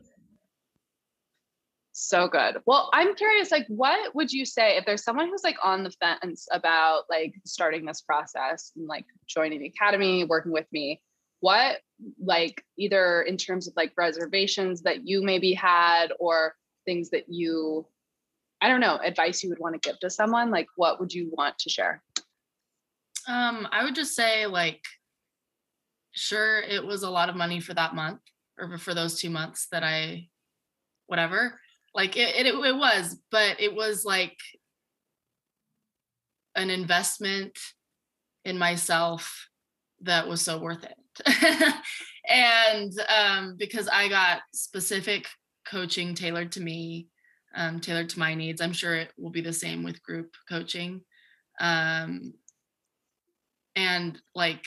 [1.96, 2.56] So good.
[2.66, 5.92] Well, I'm curious, like, what would you say if there's someone who's like on the
[5.92, 11.00] fence about like starting this process and like joining the academy, working with me?
[11.38, 11.78] What,
[12.20, 17.86] like, either in terms of like reservations that you maybe had or things that you,
[18.60, 20.50] I don't know, advice you would want to give to someone?
[20.50, 22.02] Like, what would you want to share?
[23.28, 24.82] Um, I would just say, like,
[26.12, 28.20] sure, it was a lot of money for that month
[28.58, 30.28] or for those two months that I,
[31.06, 31.60] whatever,
[31.94, 34.36] like it, it, it was, but it was like
[36.56, 37.58] an investment
[38.44, 39.48] in myself
[40.02, 41.74] that was so worth it.
[42.28, 45.26] and um, because I got specific
[45.66, 47.08] coaching tailored to me,
[47.54, 48.60] um, tailored to my needs.
[48.60, 51.02] I'm sure it will be the same with group coaching.
[51.60, 52.34] Um,
[53.76, 54.66] and like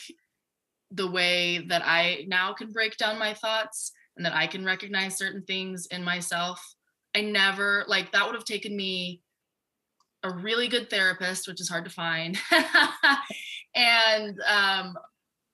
[0.91, 5.17] the way that I now can break down my thoughts and that I can recognize
[5.17, 6.75] certain things in myself.
[7.15, 9.21] I never, like, that would have taken me
[10.23, 12.37] a really good therapist, which is hard to find,
[13.75, 14.97] and um,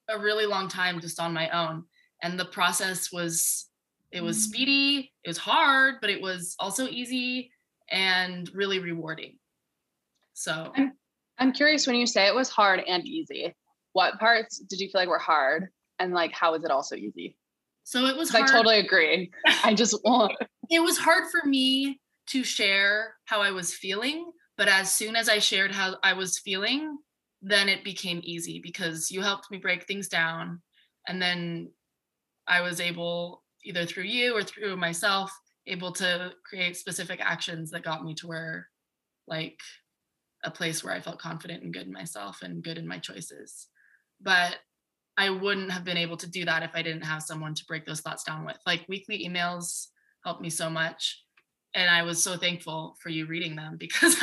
[0.09, 1.83] a really long time just on my own.
[2.21, 3.69] And the process was,
[4.11, 4.41] It was Mm.
[4.41, 7.51] speedy, it was hard, but it was also easy
[7.89, 9.39] and really rewarding.
[10.33, 10.93] So I'm
[11.39, 13.53] I'm curious when you say it was hard and easy,
[13.93, 15.69] what parts did you feel like were hard?
[15.99, 17.37] And like how was it also easy?
[17.83, 19.31] so it was I totally agree.
[19.63, 20.33] I just want
[20.69, 25.27] it was hard for me to share how I was feeling, but as soon as
[25.27, 26.97] I shared how I was feeling,
[27.41, 30.61] then it became easy because you helped me break things down.
[31.07, 31.71] And then
[32.47, 35.31] I was able, either through you or through myself,
[35.67, 38.69] able to create specific actions that got me to where,
[39.27, 39.59] like,
[40.45, 43.67] a place where I felt confident and good in myself and good in my choices.
[44.23, 44.57] But
[45.17, 47.85] I wouldn't have been able to do that if I didn't have someone to break
[47.85, 48.57] those thoughts down with.
[48.65, 49.87] Like weekly emails
[50.23, 51.23] helped me so much.
[51.75, 54.15] And I was so thankful for you reading them because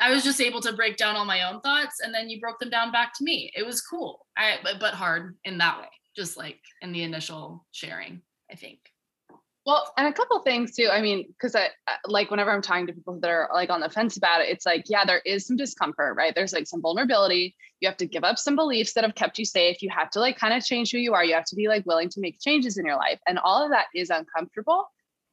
[0.00, 2.58] I was just able to break down all my own thoughts and then you broke
[2.58, 3.50] them down back to me.
[3.56, 8.22] It was cool, I, but, hard in that way, just like in the initial sharing,
[8.50, 8.78] I think.
[9.66, 10.88] Well, and a couple things too.
[10.92, 13.80] I mean, because I I- like whenever I'm talking to people that are like on
[13.80, 16.34] the fence about it, it's like, yeah, there is some discomfort, right?
[16.34, 17.56] There's like some vulnerability.
[17.80, 19.80] You have to give up some beliefs that have kept you safe.
[19.82, 21.24] You have to like kind of change who you are.
[21.24, 23.18] You have to be like willing to make changes in your life.
[23.26, 24.86] And all of that is uncomfortable.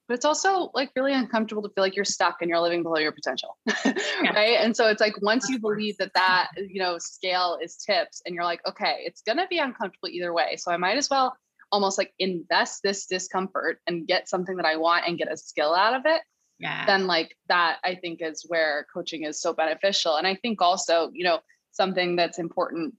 [0.07, 2.97] But it's also like really uncomfortable to feel like you're stuck and you're living below
[2.97, 3.57] your potential.
[3.85, 4.57] right.
[4.59, 8.35] And so it's like once you believe that that, you know, scale is tips and
[8.35, 10.57] you're like, okay, it's going to be uncomfortable either way.
[10.57, 11.37] So I might as well
[11.71, 15.73] almost like invest this discomfort and get something that I want and get a skill
[15.73, 16.21] out of it,
[16.59, 16.85] Yeah.
[16.85, 20.17] then like that I think is where coaching is so beneficial.
[20.17, 21.39] And I think also, you know,
[21.71, 22.93] something that's important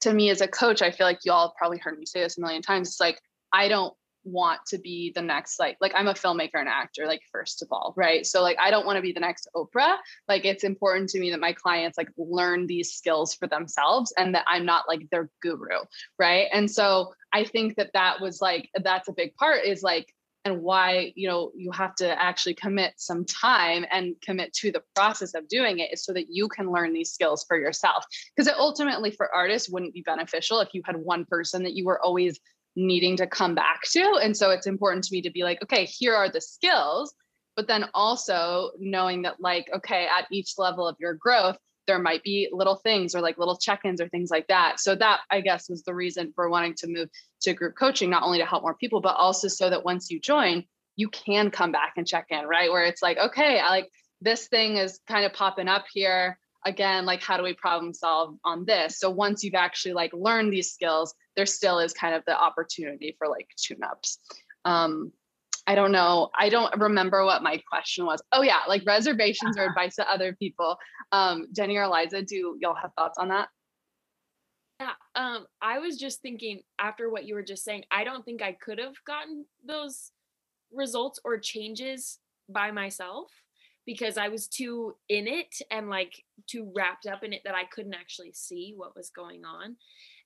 [0.00, 2.20] to me as a coach, I feel like you all have probably heard me say
[2.20, 2.88] this a million times.
[2.88, 3.20] It's like
[3.52, 3.94] I don't
[4.30, 7.68] want to be the next like like I'm a filmmaker and actor like first of
[7.70, 8.26] all right?
[8.26, 9.96] So like I don't want to be the next Oprah.
[10.28, 14.34] Like it's important to me that my clients like learn these skills for themselves and
[14.34, 15.68] that I'm not like their guru
[16.18, 16.46] right?
[16.52, 20.14] And so I think that that was like that's a big part is like
[20.44, 24.82] and why you know you have to actually commit some time and commit to the
[24.94, 28.04] process of doing it is so that you can learn these skills for yourself.
[28.34, 31.84] Because it ultimately for artists wouldn't be beneficial if you had one person that you
[31.84, 32.40] were always
[32.78, 34.18] needing to come back to.
[34.22, 37.12] And so it's important to me to be like okay here are the skills.
[37.56, 42.22] But then also knowing that like okay at each level of your growth there might
[42.22, 44.78] be little things or like little check-ins or things like that.
[44.78, 47.08] So that i guess was the reason for wanting to move
[47.42, 50.20] to group coaching not only to help more people but also so that once you
[50.20, 50.64] join
[50.96, 52.70] you can come back and check in right?
[52.70, 53.88] Where it's like okay i like
[54.20, 56.38] this thing is kind of popping up here
[56.68, 58.98] again like how do we problem solve on this?
[58.98, 63.14] So once you've actually like learned these skills there still is kind of the opportunity
[63.16, 64.18] for like tune ups
[64.64, 65.12] um
[65.68, 68.20] i don't know i don't remember what my question was.
[68.32, 70.76] Oh yeah like reservations or advice to other people.
[71.12, 73.48] Um jenny or eliza do y'all have thoughts on that?
[74.80, 78.42] Yeah, um, I was just thinking after what you were just saying, I don't think
[78.42, 80.12] I could have gotten those
[80.72, 83.28] results or changes by myself
[83.88, 87.64] because I was too in it and like too wrapped up in it that I
[87.64, 89.76] couldn't actually see what was going on.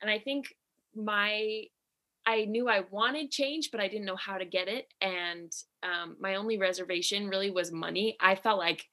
[0.00, 0.52] And I think
[0.96, 1.62] my
[2.26, 4.88] I knew I wanted change, but I didn't know how to get it.
[5.00, 5.52] And
[5.84, 8.16] um, my only reservation really was money.
[8.18, 8.84] I felt like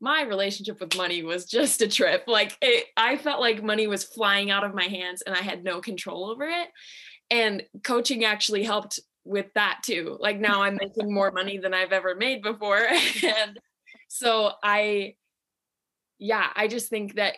[0.00, 2.24] my relationship with money was just a trip.
[2.26, 5.62] Like it, I felt like money was flying out of my hands and I had
[5.62, 6.68] no control over it.
[7.30, 10.16] And coaching actually helped with that too.
[10.20, 12.78] Like now I'm making more money than I've ever made before.
[13.22, 13.58] and
[14.08, 15.14] so I,
[16.18, 17.36] yeah, I just think that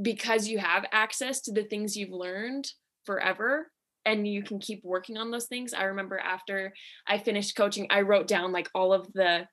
[0.00, 2.70] because you have access to the things you've learned
[3.04, 3.70] forever
[4.04, 5.74] and you can keep working on those things.
[5.74, 6.72] I remember after
[7.06, 9.46] I finished coaching, I wrote down like all of the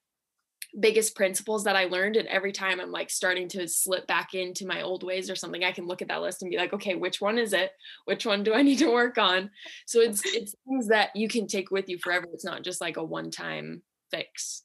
[0.79, 2.15] biggest principles that I learned.
[2.15, 5.63] And every time I'm like starting to slip back into my old ways or something,
[5.63, 7.71] I can look at that list and be like, okay, which one is it?
[8.05, 9.49] Which one do I need to work on?
[9.85, 12.27] So it's it's things that you can take with you forever.
[12.33, 14.63] It's not just like a one-time fix.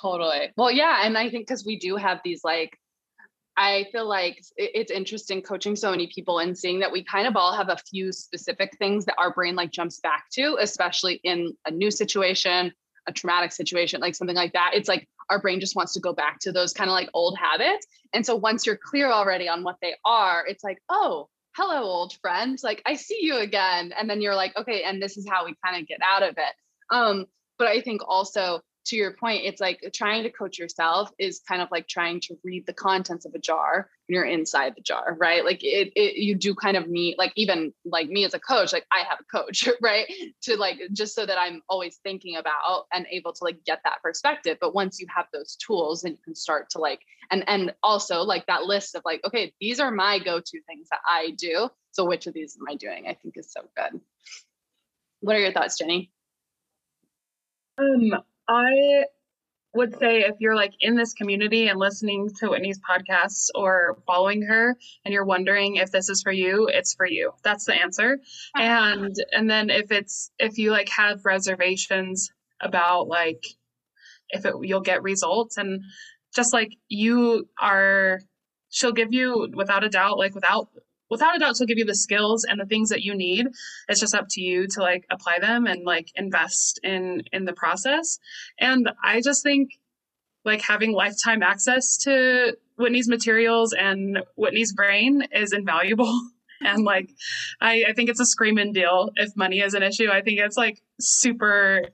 [0.00, 0.50] Totally.
[0.56, 1.02] Well, yeah.
[1.04, 2.78] And I think because we do have these like,
[3.56, 7.34] I feel like it's interesting coaching so many people and seeing that we kind of
[7.34, 11.52] all have a few specific things that our brain like jumps back to, especially in
[11.66, 12.72] a new situation,
[13.08, 14.72] a traumatic situation, like something like that.
[14.74, 17.36] It's like our brain just wants to go back to those kind of like old
[17.36, 17.84] habits.
[18.14, 22.14] And so once you're clear already on what they are, it's like, oh, hello, old
[22.22, 22.56] friend.
[22.62, 23.92] Like, I see you again.
[23.98, 26.36] And then you're like, okay, and this is how we kind of get out of
[26.38, 26.54] it.
[26.94, 27.26] Um,
[27.58, 31.60] but I think also to your point, it's like trying to coach yourself is kind
[31.60, 35.14] of like trying to read the contents of a jar when you're inside the jar,
[35.18, 35.44] right?
[35.44, 38.72] Like it, it you do kind of need like even like me as a coach,
[38.72, 40.06] like I have a coach, right?
[40.42, 44.02] To like just so that I'm always thinking about and able to like get that
[44.02, 44.56] perspective.
[44.60, 48.22] But once you have those tools, then you can start to like and and also
[48.22, 51.68] like that list of like, okay, these are my go-to things that I do.
[51.92, 53.06] So which of these am I doing?
[53.06, 54.00] I think is so good.
[55.20, 56.10] What are your thoughts, Jenny?
[57.76, 59.04] Um, I
[59.74, 64.42] would say if you're like in this community and listening to Whitney's podcasts or following
[64.42, 67.32] her and you're wondering if this is for you, it's for you.
[67.44, 68.18] That's the answer.
[68.56, 72.30] And and then if it's if you like have reservations
[72.60, 73.44] about like
[74.30, 75.82] if it, you'll get results and
[76.34, 78.20] just like you are
[78.70, 80.68] she'll give you without a doubt like without
[81.10, 83.48] without a doubt she'll give you the skills and the things that you need.
[83.88, 87.52] It's just up to you to like apply them and like invest in in the
[87.52, 88.18] process.
[88.58, 89.70] And i just think
[90.44, 96.20] like having lifetime access to whitney's materials and whitney's brain is invaluable.
[96.60, 97.08] And like
[97.60, 99.10] I, I think it's a screaming deal.
[99.14, 101.84] If money is an issue i think it's like super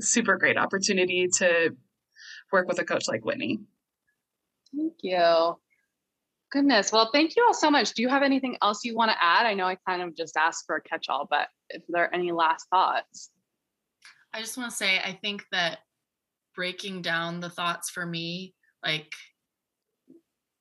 [0.00, 1.74] super great opportunity to
[2.52, 3.60] work with a coach like whitney.
[4.76, 5.56] Thank you
[6.52, 6.92] Goodness.
[6.92, 7.94] Well, thank you all so much.
[7.94, 9.46] Do you have anything else you want to add?
[9.46, 12.14] I know I kind of just asked for a catch all, but if there are
[12.14, 13.30] any last thoughts.
[14.34, 15.78] I just want to say, I think that
[16.54, 19.10] breaking down the thoughts for me, like,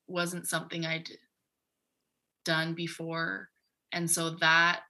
[0.07, 1.09] wasn't something I'd
[2.45, 3.49] done before.
[3.91, 4.83] And so that,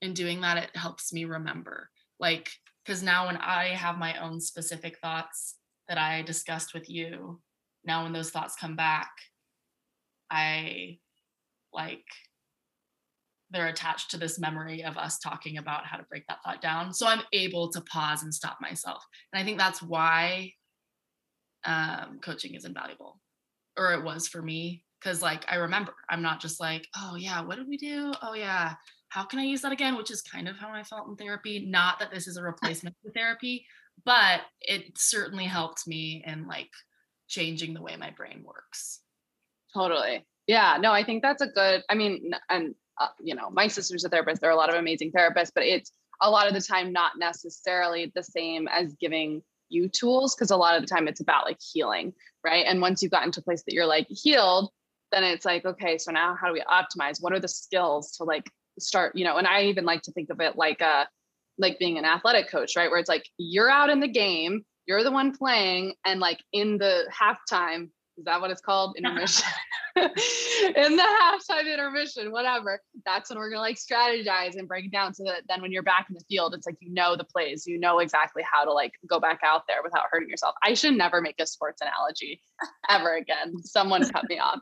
[0.00, 1.90] in doing that, it helps me remember.
[2.18, 2.50] Like,
[2.84, 5.56] because now when I have my own specific thoughts
[5.88, 7.42] that I discussed with you,
[7.84, 9.10] now when those thoughts come back,
[10.30, 10.98] I
[11.72, 12.04] like
[13.50, 16.92] they're attached to this memory of us talking about how to break that thought down.
[16.92, 19.02] So I'm able to pause and stop myself.
[19.32, 20.52] And I think that's why
[21.64, 23.20] um, coaching is invaluable,
[23.76, 24.84] or it was for me.
[25.02, 28.12] Cause like I remember, I'm not just like, oh yeah, what did we do?
[28.20, 28.74] Oh yeah,
[29.10, 29.96] how can I use that again?
[29.96, 31.64] Which is kind of how I felt in therapy.
[31.66, 33.64] Not that this is a replacement for therapy,
[34.04, 36.70] but it certainly helped me in like
[37.28, 39.00] changing the way my brain works.
[39.74, 40.24] Totally.
[40.46, 40.78] Yeah.
[40.80, 44.08] No, I think that's a good, I mean, and, uh, you know, my sister's a
[44.08, 44.40] therapist.
[44.40, 47.12] There are a lot of amazing therapists, but it's a lot of the time not
[47.18, 51.44] necessarily the same as giving you tools because a lot of the time it's about
[51.44, 52.12] like healing.
[52.44, 52.64] Right.
[52.66, 54.70] And once you've gotten to a place that you're like healed,
[55.12, 57.22] then it's like, okay, so now how do we optimize?
[57.22, 60.30] What are the skills to like start, you know, and I even like to think
[60.30, 61.04] of it like a, uh,
[61.60, 62.88] like being an athletic coach, right?
[62.88, 66.78] Where it's like you're out in the game, you're the one playing, and like in
[66.78, 68.96] the halftime, is that what it's called?
[68.98, 69.48] Intermission.
[69.96, 72.80] in the halftime intermission, whatever.
[73.04, 75.82] That's when we're gonna like strategize and break it down so that then when you're
[75.82, 78.72] back in the field, it's like you know the plays, you know exactly how to
[78.72, 80.54] like go back out there without hurting yourself.
[80.62, 82.40] I should never make a sports analogy
[82.90, 83.58] ever again.
[83.62, 84.60] Someone cut me off.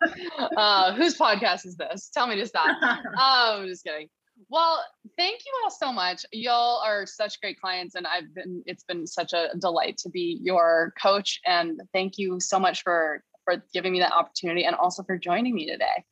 [0.57, 2.09] Uh, whose podcast is this?
[2.09, 2.77] Tell me to stop.
[2.83, 4.09] Oh, I'm just kidding.
[4.49, 4.83] Well,
[5.17, 6.25] thank you all so much.
[6.33, 8.63] Y'all are such great clients, and I've been.
[8.67, 13.23] It's been such a delight to be your coach, and thank you so much for
[13.47, 16.05] for giving me that opportunity and also for joining me today.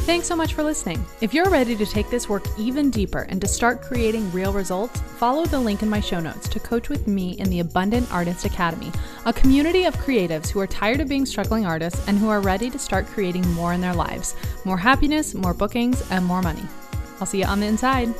[0.00, 1.04] Thanks so much for listening.
[1.20, 5.00] If you're ready to take this work even deeper and to start creating real results,
[5.18, 8.44] follow the link in my show notes to coach with me in the Abundant Artist
[8.44, 8.92] Academy,
[9.26, 12.70] a community of creatives who are tired of being struggling artists and who are ready
[12.70, 14.34] to start creating more in their lives
[14.64, 16.62] more happiness, more bookings, and more money.
[17.20, 18.14] I'll see you on the inside.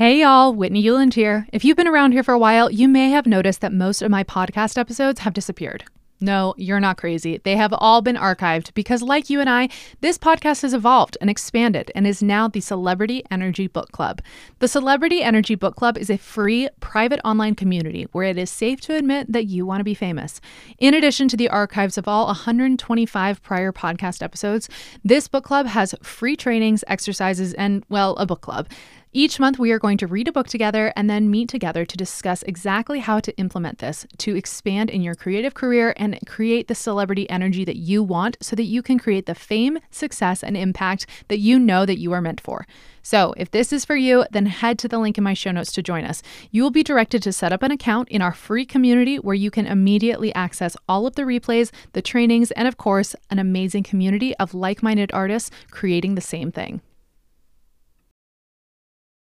[0.00, 1.46] Hey y'all, Whitney Uland here.
[1.52, 4.10] If you've been around here for a while, you may have noticed that most of
[4.10, 5.84] my podcast episodes have disappeared.
[6.22, 7.38] No, you're not crazy.
[7.44, 9.68] They have all been archived because, like you and I,
[10.00, 14.22] this podcast has evolved and expanded and is now the Celebrity Energy Book Club.
[14.58, 18.80] The Celebrity Energy Book Club is a free, private online community where it is safe
[18.82, 20.40] to admit that you want to be famous.
[20.78, 24.66] In addition to the archives of all 125 prior podcast episodes,
[25.04, 28.66] this book club has free trainings, exercises, and, well, a book club.
[29.12, 31.96] Each month, we are going to read a book together and then meet together to
[31.96, 36.76] discuss exactly how to implement this to expand in your creative career and create the
[36.76, 41.06] celebrity energy that you want so that you can create the fame, success, and impact
[41.26, 42.68] that you know that you are meant for.
[43.02, 45.72] So, if this is for you, then head to the link in my show notes
[45.72, 46.22] to join us.
[46.52, 49.50] You will be directed to set up an account in our free community where you
[49.50, 54.36] can immediately access all of the replays, the trainings, and of course, an amazing community
[54.36, 56.80] of like minded artists creating the same thing.